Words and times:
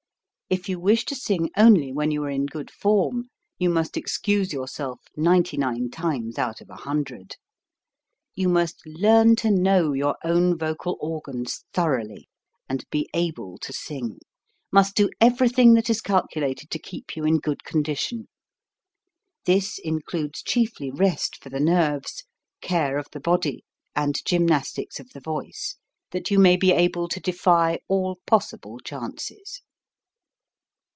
J 0.53 0.59
you 0.65 0.81
wish 0.81 1.05
to 1.05 1.15
sing 1.15 1.49
only 1.55 1.93
when 1.93 2.11
you 2.11 2.21
are 2.25 2.29
in 2.29 2.45
good 2.45 2.69
form, 2.69 3.29
you 3.57 3.69
must 3.69 3.95
excuse 3.95 4.51
yourself 4.51 4.99
ninety 5.15 5.55
nine 5.55 5.89
times 5.89 6.37
out 6.37 6.59
of 6.59 6.69
a 6.69 6.75
hundred. 6.75 7.37
You 8.35 8.49
must 8.49 8.85
learn 8.85 9.37
to 9.37 9.49
know 9.49 9.93
your 9.93 10.17
own 10.25 10.57
vocal 10.57 10.97
organs 10.99 11.63
thoroughly 11.71 12.27
and 12.67 12.83
be 12.89 13.09
able 13.13 13.59
to 13.59 13.71
sing; 13.71 14.19
must 14.73 14.93
do 14.93 15.09
everything 15.21 15.73
that 15.75 15.89
is 15.89 16.01
calculated 16.01 16.69
to 16.71 16.79
keep 16.79 17.15
you 17.15 17.23
in 17.23 17.37
good 17.37 17.63
condition. 17.63 18.27
This 19.45 19.79
includes 19.79 20.43
chiefly 20.43 20.91
rest 20.91 21.41
for 21.41 21.49
the 21.49 21.61
nerves, 21.61 22.25
care 22.59 22.97
of 22.97 23.07
the 23.13 23.21
body, 23.21 23.63
and 23.95 24.17
gymnastics 24.25 24.99
of 24.99 25.11
the 25.11 25.21
voice, 25.21 25.77
that 26.11 26.29
you 26.29 26.39
may 26.39 26.57
be 26.57 26.73
able 26.73 27.07
to 27.07 27.21
defy 27.21 27.79
all 27.87 28.17
possible 28.27 28.79
chances. 28.79 29.61